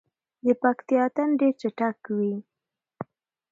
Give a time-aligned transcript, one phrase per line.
[0.45, 2.33] د پکتیا اتن ډیر چټک وي.